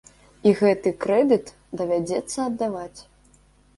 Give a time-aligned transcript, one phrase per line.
[0.47, 2.99] І гэты крэдыт давядзецца аддаваць.